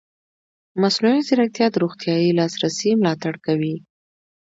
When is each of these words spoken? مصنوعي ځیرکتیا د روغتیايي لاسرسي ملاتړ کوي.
مصنوعي 0.81 1.21
ځیرکتیا 1.27 1.67
د 1.71 1.75
روغتیايي 1.83 2.29
لاسرسي 2.39 2.91
ملاتړ 3.01 3.33
کوي. 3.45 3.75